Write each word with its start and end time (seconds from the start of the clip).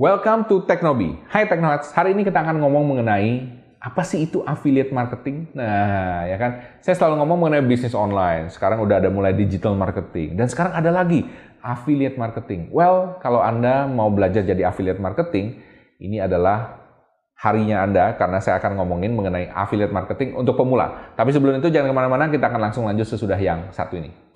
Welcome 0.00 0.48
to 0.48 0.64
Teknobi. 0.64 1.12
Hai 1.28 1.44
Teknoheads, 1.44 1.92
hari 1.92 2.16
ini 2.16 2.24
kita 2.24 2.40
akan 2.40 2.56
ngomong 2.64 2.88
mengenai 2.88 3.52
apa 3.76 4.00
sih 4.00 4.24
itu 4.24 4.40
affiliate 4.48 4.96
marketing? 4.96 5.52
Nah, 5.52 6.24
ya 6.24 6.40
kan? 6.40 6.80
Saya 6.80 6.96
selalu 6.96 7.20
ngomong 7.20 7.44
mengenai 7.44 7.68
bisnis 7.68 7.92
online. 7.92 8.48
Sekarang 8.48 8.80
udah 8.80 8.96
ada 8.96 9.12
mulai 9.12 9.36
digital 9.36 9.76
marketing 9.76 10.40
dan 10.40 10.48
sekarang 10.48 10.72
ada 10.72 10.88
lagi 10.88 11.28
affiliate 11.60 12.16
marketing. 12.16 12.72
Well, 12.72 13.20
kalau 13.20 13.44
Anda 13.44 13.84
mau 13.92 14.08
belajar 14.08 14.40
jadi 14.40 14.72
affiliate 14.72 15.04
marketing, 15.04 15.60
ini 16.00 16.16
adalah 16.16 16.80
harinya 17.36 17.84
Anda 17.84 18.16
karena 18.16 18.40
saya 18.40 18.56
akan 18.56 18.80
ngomongin 18.80 19.12
mengenai 19.12 19.52
affiliate 19.52 19.92
marketing 19.92 20.32
untuk 20.32 20.56
pemula. 20.56 21.12
Tapi 21.12 21.28
sebelum 21.28 21.60
itu 21.60 21.68
jangan 21.68 21.92
ke 21.92 21.96
mana-mana, 22.00 22.32
kita 22.32 22.48
akan 22.48 22.72
langsung 22.72 22.88
lanjut 22.88 23.04
sesudah 23.04 23.36
yang 23.36 23.68
satu 23.68 24.00
ini. 24.00 24.29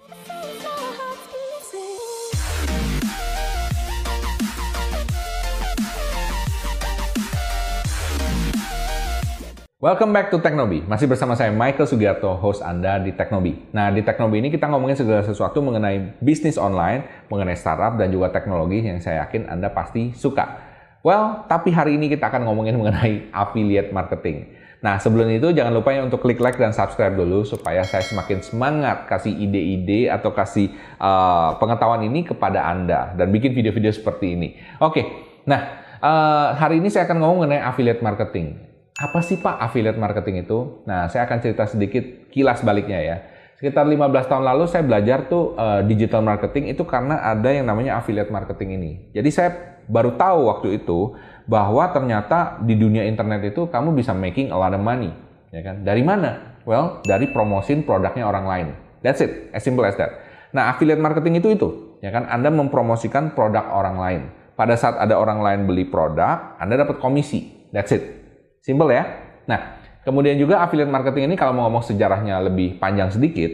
Welcome 9.84 10.16
back 10.16 10.32
to 10.32 10.40
Teknobi. 10.40 10.80
Masih 10.88 11.04
bersama 11.04 11.36
saya 11.36 11.52
Michael 11.52 11.84
Sugiarto, 11.84 12.32
host 12.40 12.64
Anda 12.64 12.96
di 12.96 13.12
Teknobi. 13.12 13.68
Nah, 13.68 13.92
di 13.92 14.00
Teknobi 14.00 14.40
ini 14.40 14.48
kita 14.48 14.64
ngomongin 14.72 14.96
segala 14.96 15.20
sesuatu 15.20 15.60
mengenai 15.60 16.16
bisnis 16.24 16.56
online, 16.56 17.28
mengenai 17.28 17.52
startup 17.52 18.00
dan 18.00 18.08
juga 18.08 18.32
teknologi 18.32 18.80
yang 18.80 18.96
saya 19.04 19.28
yakin 19.28 19.44
Anda 19.44 19.68
pasti 19.68 20.16
suka. 20.16 20.56
Well, 21.04 21.44
tapi 21.52 21.68
hari 21.68 22.00
ini 22.00 22.08
kita 22.08 22.32
akan 22.32 22.48
ngomongin 22.48 22.80
mengenai 22.80 23.28
affiliate 23.28 23.92
marketing. 23.92 24.56
Nah, 24.80 24.96
sebelum 24.96 25.28
itu 25.28 25.52
jangan 25.52 25.76
lupa 25.76 25.92
ya 25.92 26.00
untuk 26.00 26.24
klik 26.24 26.40
like 26.40 26.56
dan 26.56 26.72
subscribe 26.72 27.12
dulu 27.12 27.44
supaya 27.44 27.84
saya 27.84 28.08
semakin 28.08 28.40
semangat 28.40 29.04
kasih 29.04 29.36
ide-ide 29.36 30.08
atau 30.08 30.32
kasih 30.32 30.72
uh, 30.96 31.60
pengetahuan 31.60 32.00
ini 32.08 32.24
kepada 32.24 32.72
Anda 32.72 33.12
dan 33.20 33.28
bikin 33.28 33.52
video-video 33.52 33.92
seperti 33.92 34.32
ini. 34.32 34.56
Oke, 34.80 35.04
nah 35.44 35.84
uh, 36.00 36.56
hari 36.56 36.80
ini 36.80 36.88
saya 36.88 37.04
akan 37.04 37.20
ngomong 37.20 37.44
mengenai 37.44 37.60
affiliate 37.60 38.00
marketing 38.00 38.72
apa 38.94 39.18
sih 39.26 39.42
Pak 39.42 39.58
affiliate 39.58 39.98
marketing 39.98 40.46
itu? 40.46 40.86
Nah, 40.86 41.10
saya 41.10 41.26
akan 41.26 41.38
cerita 41.42 41.66
sedikit 41.66 42.30
kilas 42.30 42.62
baliknya 42.62 43.02
ya. 43.02 43.16
Sekitar 43.58 43.86
15 43.86 44.30
tahun 44.30 44.44
lalu 44.46 44.64
saya 44.70 44.82
belajar 44.86 45.26
tuh 45.26 45.54
uh, 45.58 45.82
digital 45.82 46.22
marketing 46.22 46.74
itu 46.74 46.82
karena 46.86 47.22
ada 47.22 47.50
yang 47.50 47.66
namanya 47.66 47.98
affiliate 47.98 48.30
marketing 48.30 48.78
ini. 48.78 48.92
Jadi 49.14 49.30
saya 49.30 49.50
baru 49.90 50.14
tahu 50.14 50.46
waktu 50.50 50.68
itu 50.82 51.14
bahwa 51.46 51.90
ternyata 51.90 52.58
di 52.62 52.74
dunia 52.78 53.02
internet 53.06 53.54
itu 53.54 53.66
kamu 53.66 53.94
bisa 53.94 54.14
making 54.14 54.50
a 54.50 54.56
lot 54.58 54.74
of 54.74 54.82
money, 54.82 55.10
ya 55.50 55.60
kan? 55.62 55.82
Dari 55.82 56.02
mana? 56.02 56.58
Well, 56.64 57.04
dari 57.04 57.30
promosin 57.30 57.84
produknya 57.84 58.26
orang 58.26 58.46
lain. 58.46 58.68
That's 59.04 59.20
it, 59.20 59.52
as 59.52 59.60
simple 59.60 59.84
as 59.84 59.98
that. 60.00 60.16
Nah, 60.54 60.70
affiliate 60.70 61.02
marketing 61.02 61.42
itu 61.42 61.52
itu, 61.52 61.68
ya 62.00 62.14
kan? 62.14 62.30
Anda 62.30 62.48
mempromosikan 62.48 63.34
produk 63.36 63.68
orang 63.74 63.96
lain. 63.98 64.22
Pada 64.54 64.78
saat 64.78 64.96
ada 64.96 65.18
orang 65.18 65.42
lain 65.42 65.60
beli 65.66 65.84
produk, 65.84 66.56
Anda 66.62 66.78
dapat 66.78 67.02
komisi. 67.02 67.68
That's 67.74 67.90
it. 67.90 68.23
Simple 68.64 68.96
ya. 68.96 69.04
Nah, 69.44 69.76
kemudian 70.08 70.40
juga 70.40 70.64
affiliate 70.64 70.88
marketing 70.88 71.28
ini 71.28 71.36
kalau 71.36 71.52
mau 71.52 71.68
ngomong 71.68 71.84
sejarahnya 71.84 72.40
lebih 72.48 72.80
panjang 72.80 73.12
sedikit, 73.12 73.52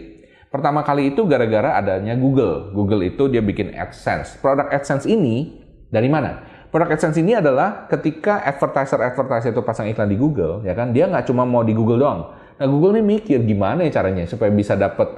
pertama 0.55 0.87
kali 0.87 1.11
itu 1.11 1.27
gara-gara 1.27 1.75
adanya 1.75 2.15
Google. 2.15 2.71
Google 2.71 3.03
itu 3.03 3.27
dia 3.27 3.43
bikin 3.43 3.75
AdSense. 3.75 4.39
Produk 4.39 4.71
AdSense 4.71 5.11
ini 5.11 5.67
dari 5.91 6.07
mana? 6.07 6.47
Produk 6.71 6.95
AdSense 6.95 7.19
ini 7.19 7.35
adalah 7.35 7.91
ketika 7.91 8.47
advertiser-advertiser 8.47 9.51
itu 9.51 9.67
pasang 9.67 9.91
iklan 9.91 10.07
di 10.07 10.15
Google, 10.15 10.63
ya 10.63 10.79
kan, 10.79 10.95
dia 10.95 11.11
nggak 11.11 11.27
cuma 11.27 11.43
mau 11.43 11.67
di 11.67 11.75
Google 11.75 11.99
doang. 12.07 12.31
Nah, 12.63 12.67
Google 12.71 13.03
ini 13.03 13.19
mikir 13.19 13.43
gimana 13.43 13.83
ya 13.83 13.91
caranya 13.91 14.31
supaya 14.31 14.55
bisa 14.55 14.79
dapat 14.79 15.11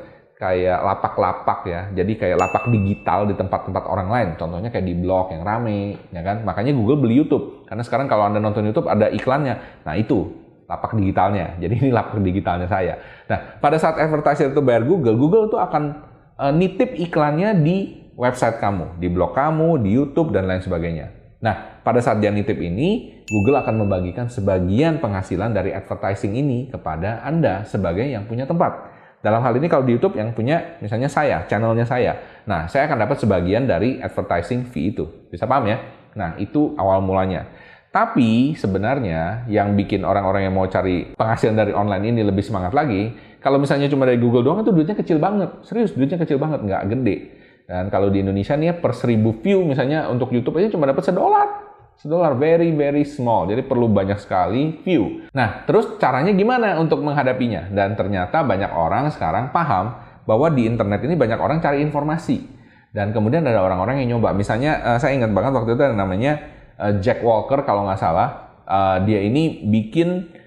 kayak 0.42 0.82
lapak-lapak 0.82 1.60
ya. 1.70 1.80
Jadi 1.94 2.18
kayak 2.18 2.34
lapak 2.34 2.66
digital 2.74 3.30
di 3.30 3.38
tempat-tempat 3.38 3.86
orang 3.86 4.10
lain. 4.10 4.28
Contohnya 4.34 4.74
kayak 4.74 4.86
di 4.90 4.98
blog 4.98 5.30
yang 5.30 5.46
rame, 5.46 6.10
ya 6.10 6.22
kan? 6.26 6.42
Makanya 6.42 6.74
Google 6.74 6.98
beli 6.98 7.22
YouTube. 7.22 7.62
Karena 7.70 7.86
sekarang 7.86 8.10
kalau 8.10 8.26
Anda 8.26 8.42
nonton 8.42 8.66
YouTube 8.66 8.90
ada 8.90 9.06
iklannya. 9.06 9.86
Nah, 9.86 9.94
itu 9.94 10.34
lapak 10.66 10.98
digitalnya. 10.98 11.54
Jadi 11.62 11.86
ini 11.86 11.90
lapak 11.94 12.18
digitalnya 12.18 12.66
saya. 12.66 12.98
Nah, 13.30 13.62
pada 13.62 13.78
saat 13.78 14.02
advertiser 14.02 14.50
itu 14.50 14.58
bayar 14.58 14.82
Google, 14.82 15.14
Google 15.14 15.46
itu 15.46 15.54
akan 15.62 15.82
uh, 16.42 16.50
nitip 16.50 16.98
iklannya 16.98 17.62
di 17.62 18.10
website 18.18 18.58
kamu, 18.58 18.98
di 18.98 19.06
blog 19.06 19.38
kamu, 19.38 19.78
di 19.78 19.94
YouTube 19.94 20.34
dan 20.34 20.50
lain 20.50 20.60
sebagainya. 20.60 21.22
Nah, 21.42 21.82
pada 21.86 22.02
saat 22.02 22.18
dia 22.18 22.30
nitip 22.34 22.58
ini, 22.58 23.22
Google 23.26 23.62
akan 23.62 23.86
membagikan 23.86 24.26
sebagian 24.26 24.98
penghasilan 24.98 25.54
dari 25.54 25.70
advertising 25.74 26.34
ini 26.34 26.70
kepada 26.70 27.22
Anda 27.22 27.66
sebagai 27.66 28.06
yang 28.06 28.26
punya 28.26 28.46
tempat. 28.46 28.91
Dalam 29.22 29.38
hal 29.38 29.54
ini 29.54 29.70
kalau 29.70 29.86
di 29.86 29.94
YouTube 29.94 30.18
yang 30.18 30.34
punya 30.34 30.82
misalnya 30.82 31.06
saya, 31.06 31.46
channelnya 31.46 31.86
saya. 31.86 32.42
Nah, 32.42 32.66
saya 32.66 32.90
akan 32.90 33.06
dapat 33.06 33.22
sebagian 33.22 33.70
dari 33.70 34.02
advertising 34.02 34.66
fee 34.66 34.90
itu. 34.90 35.06
Bisa 35.30 35.46
paham 35.46 35.70
ya? 35.70 35.78
Nah, 36.18 36.34
itu 36.42 36.74
awal 36.74 36.98
mulanya. 37.00 37.46
Tapi 37.94 38.58
sebenarnya 38.58 39.46
yang 39.46 39.78
bikin 39.78 40.02
orang-orang 40.02 40.50
yang 40.50 40.54
mau 40.58 40.66
cari 40.66 41.14
penghasilan 41.14 41.54
dari 41.54 41.70
online 41.70 42.10
ini 42.10 42.20
lebih 42.26 42.42
semangat 42.42 42.74
lagi, 42.74 43.14
kalau 43.38 43.62
misalnya 43.62 43.86
cuma 43.86 44.10
dari 44.10 44.18
Google 44.18 44.42
doang 44.42 44.66
itu 44.66 44.74
duitnya 44.74 44.98
kecil 44.98 45.22
banget. 45.22 45.54
Serius, 45.62 45.94
duitnya 45.94 46.18
kecil 46.18 46.42
banget, 46.42 46.66
nggak 46.66 46.82
gede. 46.90 47.16
Dan 47.70 47.94
kalau 47.94 48.10
di 48.10 48.26
Indonesia 48.26 48.58
nih 48.58 48.74
ya, 48.74 48.74
per 48.74 48.90
seribu 48.90 49.38
view 49.38 49.62
misalnya 49.62 50.10
untuk 50.10 50.34
YouTube 50.34 50.58
aja 50.58 50.74
cuma 50.74 50.90
dapat 50.90 51.06
sedolar 51.06 51.71
sedolar 51.98 52.34
very 52.34 52.72
very 52.72 53.06
small. 53.06 53.46
Jadi 53.46 53.62
perlu 53.66 53.86
banyak 53.90 54.18
sekali 54.18 54.82
view. 54.82 55.26
Nah 55.34 55.62
terus 55.68 55.98
caranya 55.98 56.34
gimana 56.34 56.78
untuk 56.80 57.02
menghadapinya? 57.04 57.70
Dan 57.70 57.94
ternyata 57.94 58.42
banyak 58.42 58.72
orang 58.74 59.10
sekarang 59.14 59.50
paham 59.54 59.94
bahwa 60.26 60.50
di 60.50 60.66
internet 60.66 61.02
ini 61.02 61.14
banyak 61.18 61.38
orang 61.38 61.58
cari 61.62 61.82
informasi. 61.82 62.62
Dan 62.92 63.16
kemudian 63.16 63.40
ada 63.48 63.64
orang-orang 63.64 64.04
yang 64.04 64.18
nyoba. 64.18 64.36
Misalnya 64.36 64.84
uh, 64.84 64.98
saya 65.00 65.16
ingat 65.16 65.32
banget 65.32 65.56
waktu 65.56 65.72
itu 65.72 65.82
ada 65.82 65.96
namanya 65.96 66.44
uh, 66.76 66.92
Jack 67.00 67.24
Walker 67.24 67.64
kalau 67.64 67.88
nggak 67.88 68.00
salah. 68.00 68.52
Uh, 68.62 69.02
dia 69.04 69.20
ini 69.20 69.66
bikin 69.68 70.40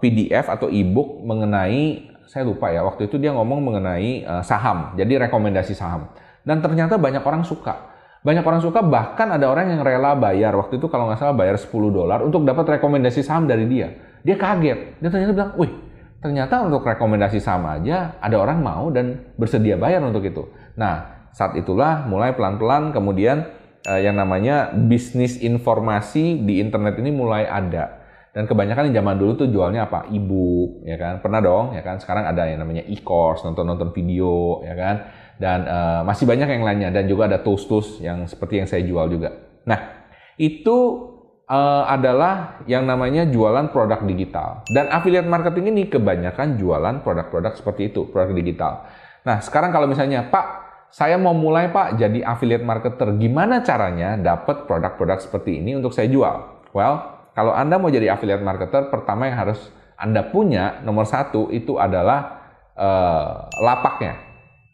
PDF 0.00 0.48
atau 0.48 0.72
ebook 0.72 1.20
mengenai 1.20 2.08
saya 2.24 2.48
lupa 2.48 2.72
ya 2.72 2.80
waktu 2.80 3.12
itu 3.12 3.20
dia 3.20 3.28
ngomong 3.36 3.60
mengenai 3.60 4.24
saham. 4.40 4.96
Jadi 4.96 5.20
rekomendasi 5.20 5.76
saham. 5.76 6.08
Dan 6.40 6.64
ternyata 6.64 6.96
banyak 6.96 7.20
orang 7.20 7.44
suka 7.44 7.97
banyak 8.28 8.44
orang 8.44 8.60
suka, 8.60 8.84
bahkan 8.84 9.32
ada 9.32 9.48
orang 9.48 9.72
yang 9.72 9.80
rela 9.80 10.12
bayar. 10.12 10.52
Waktu 10.52 10.76
itu 10.76 10.92
kalau 10.92 11.08
nggak 11.08 11.16
salah 11.16 11.32
bayar 11.32 11.56
10 11.56 11.72
dolar 11.88 12.20
untuk 12.20 12.44
dapat 12.44 12.76
rekomendasi 12.76 13.24
saham 13.24 13.48
dari 13.48 13.64
dia. 13.64 13.88
Dia 14.20 14.36
kaget. 14.36 15.00
Dia 15.00 15.08
ternyata 15.08 15.32
bilang, 15.32 15.52
wih, 15.56 15.72
ternyata 16.20 16.60
untuk 16.60 16.84
rekomendasi 16.84 17.40
saham 17.40 17.64
aja 17.72 18.20
ada 18.20 18.36
orang 18.36 18.60
mau 18.60 18.92
dan 18.92 19.32
bersedia 19.40 19.80
bayar 19.80 20.04
untuk 20.04 20.28
itu. 20.28 20.44
Nah, 20.76 21.24
saat 21.32 21.56
itulah 21.56 22.04
mulai 22.04 22.36
pelan-pelan 22.36 22.92
kemudian 22.92 23.48
eh, 23.88 24.04
yang 24.04 24.20
namanya 24.20 24.76
bisnis 24.76 25.40
informasi 25.40 26.44
di 26.44 26.60
internet 26.60 27.00
ini 27.00 27.08
mulai 27.08 27.48
ada. 27.48 27.96
Dan 28.28 28.44
kebanyakan 28.44 28.92
di 28.92 28.94
zaman 28.94 29.16
dulu 29.16 29.32
tuh 29.40 29.48
jualnya 29.48 29.88
apa? 29.88 30.04
E-book, 30.12 30.84
ya 30.84 31.00
kan? 31.00 31.24
Pernah 31.24 31.40
dong, 31.40 31.66
ya 31.72 31.80
kan? 31.80 31.96
Sekarang 31.96 32.28
ada 32.28 32.44
yang 32.44 32.60
namanya 32.60 32.84
e-course, 32.84 33.40
nonton-nonton 33.42 33.90
video, 33.90 34.60
ya 34.62 34.76
kan? 34.76 34.96
Dan 35.38 35.64
uh, 35.64 36.00
masih 36.02 36.26
banyak 36.26 36.50
yang 36.50 36.62
lainnya 36.66 36.90
dan 36.90 37.06
juga 37.06 37.30
ada 37.30 37.38
tools-tools 37.38 38.02
yang 38.02 38.26
seperti 38.26 38.58
yang 38.58 38.68
saya 38.68 38.82
jual 38.82 39.06
juga. 39.06 39.38
Nah, 39.64 40.10
itu 40.34 40.76
uh, 41.46 41.84
adalah 41.86 42.62
yang 42.66 42.84
namanya 42.84 43.22
jualan 43.30 43.70
produk 43.70 44.02
digital. 44.02 44.66
Dan 44.66 44.90
affiliate 44.90 45.30
marketing 45.30 45.74
ini 45.74 45.82
kebanyakan 45.86 46.58
jualan 46.58 47.00
produk-produk 47.06 47.54
seperti 47.54 47.94
itu, 47.94 48.10
produk 48.10 48.34
digital. 48.34 48.72
Nah, 49.22 49.38
sekarang 49.38 49.70
kalau 49.70 49.86
misalnya, 49.86 50.26
Pak, 50.26 50.46
saya 50.90 51.14
mau 51.20 51.36
mulai 51.36 51.70
Pak 51.70 52.00
jadi 52.00 52.26
affiliate 52.26 52.66
marketer, 52.66 53.14
gimana 53.16 53.62
caranya 53.62 54.18
dapat 54.18 54.66
produk-produk 54.66 55.22
seperti 55.22 55.62
ini 55.62 55.78
untuk 55.78 55.94
saya 55.94 56.10
jual? 56.10 56.66
Well, 56.74 56.94
kalau 57.38 57.54
Anda 57.54 57.78
mau 57.78 57.94
jadi 57.94 58.10
affiliate 58.10 58.42
marketer, 58.42 58.90
pertama 58.90 59.30
yang 59.30 59.38
harus 59.38 59.70
Anda 59.94 60.26
punya, 60.26 60.82
nomor 60.82 61.06
satu, 61.06 61.50
itu 61.54 61.78
adalah 61.78 62.42
uh, 62.74 63.50
lapaknya 63.62 64.27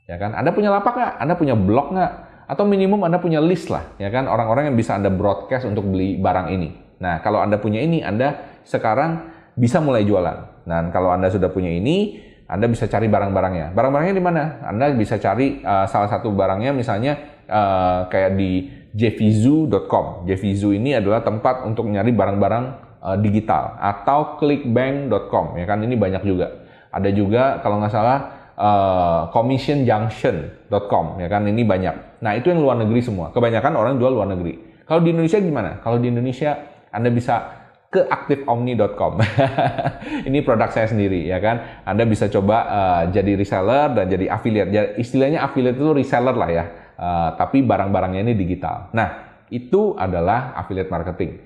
ya 0.08 0.16
kan? 0.20 0.36
Anda 0.36 0.50
punya 0.52 0.70
lapak 0.72 0.94
nggak? 0.96 1.12
Anda 1.20 1.34
punya 1.36 1.54
blog 1.56 1.92
nggak? 1.92 2.12
Atau 2.44 2.68
minimum 2.68 3.00
Anda 3.04 3.16
punya 3.20 3.40
list 3.40 3.72
lah, 3.72 3.96
ya 3.96 4.12
kan? 4.12 4.28
Orang-orang 4.28 4.68
yang 4.72 4.76
bisa 4.76 4.96
Anda 4.96 5.08
broadcast 5.08 5.64
untuk 5.64 5.88
beli 5.88 6.20
barang 6.20 6.52
ini. 6.52 7.00
Nah, 7.00 7.24
kalau 7.24 7.40
Anda 7.40 7.56
punya 7.56 7.80
ini, 7.80 8.04
Anda 8.04 8.60
sekarang 8.68 9.32
bisa 9.56 9.80
mulai 9.80 10.04
jualan. 10.04 10.68
Nah, 10.68 10.92
kalau 10.92 11.08
Anda 11.08 11.32
sudah 11.32 11.48
punya 11.48 11.72
ini, 11.72 12.20
Anda 12.44 12.68
bisa 12.68 12.84
cari 12.84 13.08
barang-barangnya. 13.08 13.72
Barang-barangnya 13.72 14.14
di 14.16 14.24
mana? 14.24 14.60
Anda 14.60 14.92
bisa 14.92 15.16
cari 15.16 15.64
uh, 15.64 15.88
salah 15.88 16.12
satu 16.12 16.28
barangnya 16.36 16.76
misalnya 16.76 17.16
uh, 17.48 18.04
kayak 18.12 18.36
di 18.36 18.68
jvizu.com. 18.92 20.28
Jvizu 20.28 20.76
ini 20.76 20.92
adalah 20.94 21.24
tempat 21.24 21.64
untuk 21.64 21.88
nyari 21.88 22.12
barang-barang 22.12 22.64
uh, 23.00 23.16
digital 23.20 23.80
atau 23.80 24.36
clickbank.com 24.36 25.56
ya 25.56 25.64
kan 25.64 25.80
ini 25.80 25.96
banyak 25.96 26.22
juga. 26.22 26.62
Ada 26.94 27.10
juga 27.10 27.58
kalau 27.64 27.82
nggak 27.82 27.90
salah 27.92 28.18
uh, 28.58 29.30
commissionjunction.com 29.30 31.04
ya 31.20 31.28
kan 31.30 31.42
ini 31.46 31.62
banyak. 31.66 32.22
Nah 32.22 32.32
itu 32.38 32.50
yang 32.50 32.60
luar 32.62 32.78
negeri 32.80 33.00
semua. 33.02 33.30
Kebanyakan 33.34 33.72
orang 33.74 33.94
jual 33.98 34.12
luar 34.14 34.30
negeri. 34.30 34.82
Kalau 34.84 35.00
di 35.00 35.10
Indonesia 35.14 35.38
gimana? 35.40 35.80
Kalau 35.80 35.98
di 35.98 36.08
Indonesia 36.10 36.56
Anda 36.94 37.10
bisa 37.10 37.62
ke 37.94 38.10
aktifomni.com. 38.10 39.22
ini 40.28 40.42
produk 40.42 40.70
saya 40.74 40.90
sendiri 40.90 41.30
ya 41.30 41.38
kan. 41.38 41.86
Anda 41.86 42.06
bisa 42.06 42.26
coba 42.26 42.56
uh, 42.66 43.02
jadi 43.10 43.38
reseller 43.38 43.94
dan 43.94 44.10
jadi 44.10 44.26
affiliate. 44.34 44.70
Jadi, 44.70 44.88
istilahnya 44.98 45.46
affiliate 45.46 45.78
itu 45.78 45.92
reseller 45.94 46.34
lah 46.34 46.50
ya. 46.50 46.64
Uh, 46.94 47.30
tapi 47.38 47.62
barang-barangnya 47.62 48.22
ini 48.22 48.34
digital. 48.38 48.90
Nah 48.94 49.42
itu 49.50 49.94
adalah 49.94 50.58
affiliate 50.58 50.90
marketing. 50.90 51.38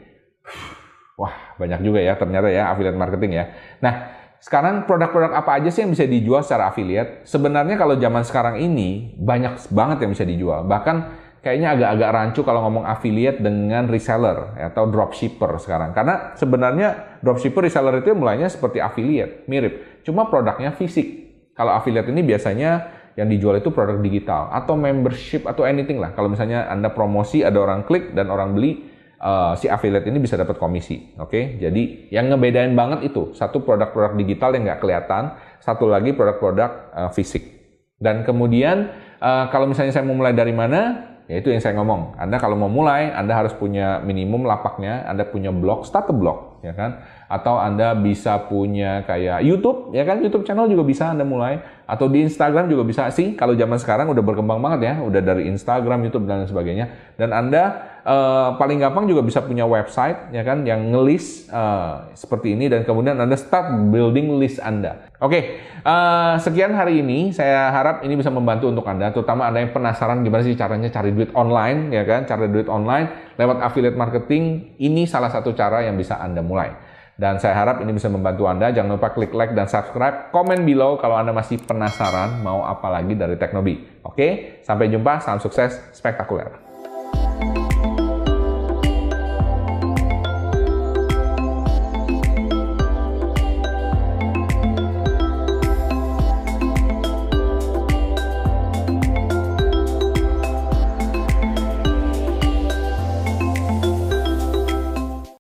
Wah, 1.18 1.58
banyak 1.58 1.82
juga 1.82 1.98
ya 1.98 2.14
ternyata 2.14 2.46
ya 2.46 2.70
affiliate 2.70 2.94
marketing 2.94 3.32
ya. 3.42 3.44
Nah, 3.82 3.94
sekarang 4.38 4.86
produk-produk 4.86 5.34
apa 5.34 5.58
aja 5.58 5.68
sih 5.74 5.82
yang 5.82 5.90
bisa 5.90 6.06
dijual 6.06 6.46
secara 6.46 6.70
affiliate? 6.70 7.26
Sebenarnya 7.26 7.74
kalau 7.74 7.98
zaman 7.98 8.22
sekarang 8.22 8.62
ini 8.62 9.18
banyak 9.18 9.58
banget 9.74 10.06
yang 10.06 10.10
bisa 10.14 10.22
dijual. 10.22 10.62
Bahkan 10.62 10.96
kayaknya 11.42 11.74
agak-agak 11.74 12.10
rancu 12.14 12.40
kalau 12.46 12.62
ngomong 12.66 12.86
affiliate 12.86 13.42
dengan 13.42 13.90
reseller 13.90 14.54
atau 14.70 14.86
dropshipper 14.86 15.58
sekarang. 15.58 15.90
Karena 15.90 16.38
sebenarnya 16.38 17.18
dropshipper 17.18 17.66
reseller 17.66 17.98
itu 17.98 18.14
mulainya 18.14 18.46
seperti 18.46 18.78
affiliate, 18.78 19.46
mirip. 19.50 20.02
Cuma 20.06 20.30
produknya 20.30 20.70
fisik. 20.70 21.26
Kalau 21.58 21.74
affiliate 21.74 22.06
ini 22.14 22.22
biasanya 22.22 22.98
yang 23.18 23.26
dijual 23.26 23.58
itu 23.58 23.74
produk 23.74 23.98
digital 23.98 24.54
atau 24.54 24.78
membership 24.78 25.50
atau 25.50 25.66
anything 25.66 25.98
lah. 25.98 26.14
Kalau 26.14 26.30
misalnya 26.30 26.70
Anda 26.70 26.94
promosi 26.94 27.42
ada 27.42 27.58
orang 27.58 27.82
klik 27.82 28.14
dan 28.14 28.30
orang 28.30 28.54
beli, 28.54 28.87
uh, 29.20 29.52
si 29.58 29.66
affiliate 29.66 30.06
ini 30.08 30.18
bisa 30.22 30.38
dapat 30.38 30.56
komisi. 30.56 31.14
Oke, 31.18 31.28
okay? 31.30 31.44
jadi 31.58 32.10
yang 32.14 32.30
ngebedain 32.32 32.72
banget 32.74 33.12
itu 33.12 33.34
satu 33.34 33.62
produk-produk 33.62 34.14
digital 34.18 34.54
yang 34.54 34.66
nggak 34.70 34.80
kelihatan, 34.80 35.36
satu 35.62 35.90
lagi 35.90 36.14
produk-produk 36.14 36.70
uh, 36.94 37.10
fisik. 37.12 37.58
Dan 37.98 38.22
kemudian 38.22 38.94
uh, 39.18 39.50
kalau 39.50 39.66
misalnya 39.66 39.90
saya 39.90 40.06
mau 40.06 40.14
mulai 40.14 40.30
dari 40.30 40.54
mana, 40.54 41.08
ya 41.28 41.44
itu 41.44 41.52
yang 41.52 41.60
saya 41.60 41.76
ngomong. 41.76 42.16
Anda 42.16 42.40
kalau 42.40 42.56
mau 42.56 42.72
mulai, 42.72 43.12
Anda 43.12 43.36
harus 43.36 43.52
punya 43.52 44.00
minimum 44.00 44.48
lapaknya, 44.48 45.04
Anda 45.04 45.28
punya 45.28 45.52
blog, 45.52 45.84
start 45.84 46.08
a 46.08 46.14
blog, 46.16 46.64
ya 46.64 46.72
kan? 46.72 47.04
Atau 47.28 47.60
Anda 47.60 47.92
bisa 47.92 48.48
punya 48.48 49.04
kayak 49.04 49.44
YouTube, 49.44 49.92
ya 49.92 50.08
kan? 50.08 50.24
YouTube 50.24 50.48
channel 50.48 50.70
juga 50.72 50.88
bisa 50.88 51.12
Anda 51.12 51.28
mulai 51.28 51.60
atau 51.84 52.08
di 52.08 52.24
Instagram 52.24 52.72
juga 52.72 52.88
bisa 52.88 53.12
sih. 53.12 53.36
Kalau 53.36 53.52
zaman 53.52 53.76
sekarang 53.76 54.08
udah 54.08 54.24
berkembang 54.24 54.62
banget 54.62 54.80
ya, 54.88 54.94
udah 55.04 55.20
dari 55.20 55.44
Instagram, 55.52 56.08
YouTube 56.08 56.24
dan 56.24 56.48
sebagainya. 56.48 57.16
Dan 57.20 57.36
Anda 57.36 57.97
uh, 58.08 58.48
paling 58.56 58.80
gampang 58.80 59.04
juga 59.04 59.20
bisa 59.20 59.44
punya 59.44 59.68
website 59.68 60.32
ya 60.32 60.40
kan 60.40 60.64
yang 60.64 60.88
ngelis 60.88 61.46
uh, 61.52 62.08
seperti 62.16 62.56
ini 62.56 62.72
dan 62.72 62.88
kemudian 62.88 63.20
Anda 63.20 63.36
start 63.36 63.68
building 63.92 64.40
list 64.40 64.58
Anda. 64.64 65.12
Oke, 65.18 65.34
okay, 65.34 65.42
uh, 65.82 65.90
eh, 65.90 66.34
sekian 66.40 66.72
hari 66.78 67.02
ini. 67.02 67.34
Saya 67.34 67.74
harap 67.74 68.06
ini 68.06 68.14
bisa 68.14 68.30
membantu 68.30 68.70
untuk 68.70 68.86
Anda, 68.86 69.10
terutama 69.10 69.50
Anda 69.50 69.66
yang 69.66 69.74
penasaran 69.74 70.22
gimana 70.22 70.46
sih 70.46 70.54
caranya 70.54 70.88
cari 70.88 71.10
duit 71.10 71.34
online 71.34 71.90
ya 71.92 72.06
kan, 72.06 72.24
cari 72.24 72.48
duit 72.48 72.70
online 72.70 73.34
lewat 73.36 73.60
affiliate 73.60 73.98
marketing. 73.98 74.74
Ini 74.78 75.04
salah 75.10 75.28
satu 75.28 75.52
cara 75.52 75.84
yang 75.84 75.98
bisa 75.98 76.16
Anda 76.16 76.40
mulai. 76.40 76.70
Dan 77.18 77.42
saya 77.42 77.58
harap 77.58 77.82
ini 77.82 77.90
bisa 77.90 78.06
membantu 78.06 78.46
Anda. 78.46 78.70
Jangan 78.70 78.94
lupa 78.94 79.10
klik 79.10 79.34
like 79.34 79.50
dan 79.50 79.66
subscribe. 79.66 80.30
Komen 80.30 80.62
below 80.62 81.02
kalau 81.02 81.18
Anda 81.18 81.34
masih 81.34 81.58
penasaran 81.58 82.46
mau 82.46 82.62
apa 82.62 82.86
lagi 82.86 83.18
dari 83.18 83.34
Teknobi. 83.34 84.06
Oke, 84.06 84.62
sampai 84.62 84.86
jumpa. 84.86 85.18
Salam 85.18 85.42
sukses 85.42 85.82
spektakuler. 85.90 86.67